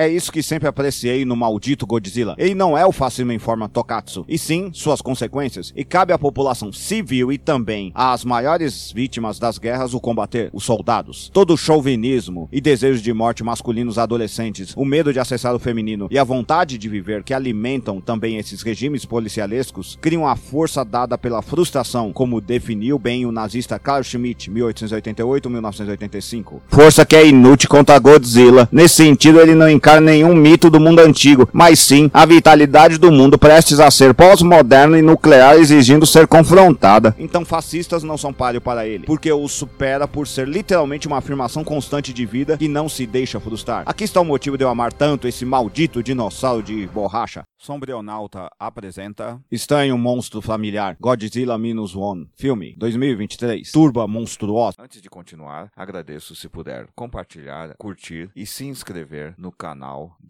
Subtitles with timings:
[0.00, 2.34] É isso que sempre apreciei no maldito Godzilla.
[2.38, 6.18] Ele não é o fascismo em forma Tokatsu, e sim suas consequências, e cabe à
[6.18, 11.28] população civil e também às maiores vítimas das guerras o combater, os soldados.
[11.30, 16.08] Todo o chauvinismo e desejo de morte masculinos adolescentes, o medo de acessar o feminino
[16.10, 21.18] e a vontade de viver que alimentam também esses regimes policialescos, criam a força dada
[21.18, 26.60] pela frustração, como definiu bem o nazista Carl Schmitt, 1888-1985.
[26.68, 28.66] Força que é inútil contra Godzilla.
[28.72, 33.10] Nesse sentido, ele não encara nenhum mito do mundo antigo, mas sim a vitalidade do
[33.10, 37.14] mundo prestes a ser pós-moderno e nuclear exigindo ser confrontada.
[37.18, 41.64] Então fascistas não são páreo para ele, porque o supera por ser literalmente uma afirmação
[41.64, 43.84] constante de vida que não se deixa frustrar.
[43.86, 47.42] Aqui está o motivo de eu amar tanto esse maldito dinossauro de borracha.
[47.56, 55.70] Sombrionauta apresenta Estranho Monstro Familiar Godzilla Minus One Filme 2023 Turba Monstruosa Antes de continuar,
[55.76, 59.79] agradeço se puder compartilhar, curtir e se inscrever no canal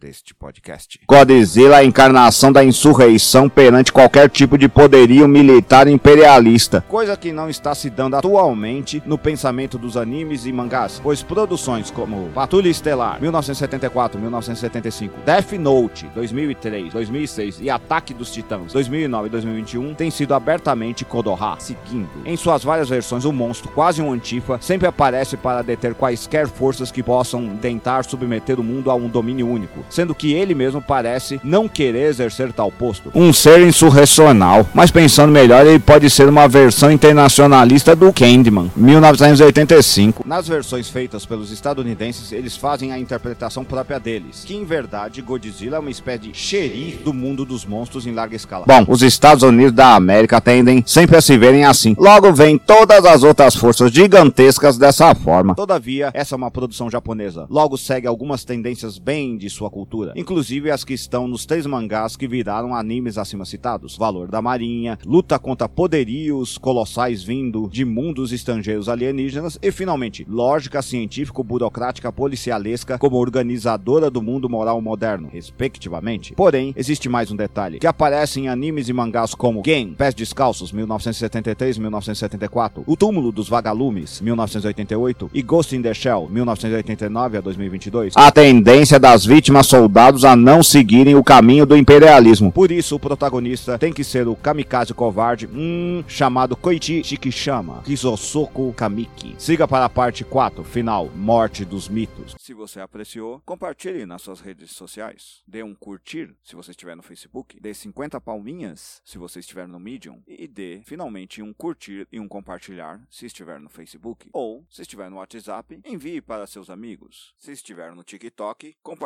[0.00, 1.00] deste podcast.
[1.06, 7.32] Godzilla é a encarnação da insurreição perante qualquer tipo de poderio militar imperialista, coisa que
[7.32, 12.68] não está se dando atualmente no pensamento dos animes e mangás, pois produções como Patrulha
[12.68, 20.34] Estelar 1974-1975, Death Note 2003, 2006 e Ataque dos Titãs 2009 e 2021 têm sido
[20.34, 25.62] abertamente Kodoha, seguindo em suas várias versões o monstro, quase um antifa, sempre aparece para
[25.62, 30.32] deter quaisquer forças que possam tentar submeter o mundo a um domínio único, sendo que
[30.32, 33.10] ele mesmo parece não querer exercer tal posto.
[33.14, 40.24] Um ser insurrecional, mas pensando melhor, ele pode ser uma versão internacionalista do Candyman, 1985.
[40.26, 45.76] Nas versões feitas pelos estadunidenses, eles fazem a interpretação própria deles, que em verdade Godzilla
[45.76, 48.64] é uma espécie de xerife do mundo dos monstros em larga escala.
[48.66, 51.94] Bom, os Estados Unidos da América tendem sempre a se verem assim.
[51.98, 55.54] Logo vem todas as outras forças gigantescas dessa forma.
[55.54, 57.46] Todavia, essa é uma produção japonesa.
[57.48, 62.16] Logo segue algumas tendências bem de sua cultura, inclusive as que estão nos três mangás
[62.16, 68.32] que viraram animes acima citados: Valor da Marinha, Luta contra poderios colossais vindo de mundos
[68.32, 76.34] estrangeiros alienígenas e finalmente Lógica científico-burocrática policialesca como organizadora do mundo moral moderno, respectivamente.
[76.34, 80.72] Porém, existe mais um detalhe, que aparece em animes e mangás como Gen, Pés Descalços,
[80.72, 88.14] 1973-1974, O Túmulo dos Vagalumes, 1988 e Ghost in the Shell, 1989 a 2022.
[88.16, 92.52] A tendência das vítimas soldados a não seguirem o caminho do imperialismo.
[92.52, 98.72] Por isso, o protagonista tem que ser o kamikaze covarde, hum, chamado Koichi Shikishama, Kizosoku
[98.72, 99.34] Kamiki.
[99.36, 102.36] Siga para a parte 4, final, Morte dos Mitos.
[102.38, 105.42] Se você apreciou, compartilhe nas suas redes sociais.
[105.44, 107.58] Dê um curtir se você estiver no Facebook.
[107.60, 110.22] Dê 50 palminhas se você estiver no Medium.
[110.24, 114.28] E dê finalmente um curtir e um compartilhar se estiver no Facebook.
[114.32, 117.34] Ou, se estiver no WhatsApp, envie para seus amigos.
[117.36, 118.99] Se estiver no TikTok, compartilhe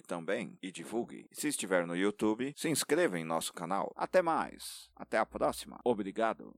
[0.00, 1.26] também e divulgue.
[1.30, 3.92] Se estiver no YouTube, se inscreva em nosso canal.
[3.96, 4.88] Até mais.
[4.96, 5.78] Até a próxima.
[5.84, 6.54] Obrigado.